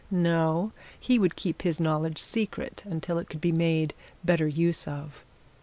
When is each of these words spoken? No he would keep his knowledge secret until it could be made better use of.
No 0.09 0.71
he 0.99 1.19
would 1.19 1.35
keep 1.35 1.61
his 1.61 1.79
knowledge 1.79 2.17
secret 2.17 2.81
until 2.87 3.19
it 3.19 3.29
could 3.29 3.39
be 3.39 3.51
made 3.51 3.93
better 4.25 4.47
use 4.47 4.87
of. 4.87 5.23